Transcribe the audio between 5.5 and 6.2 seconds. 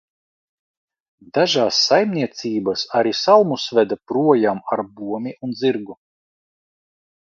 un zirgu.